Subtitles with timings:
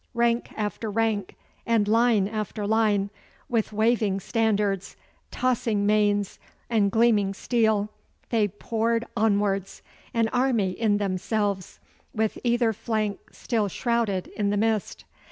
[0.15, 3.11] Rank after rank, and line after line,
[3.47, 4.97] with waving standards,
[5.29, 6.39] tossing manes,
[6.71, 7.91] and gleaming steel,
[8.31, 11.79] they poured onwards, an army in themselves,
[12.15, 15.05] with either flank still shrouded in the mist.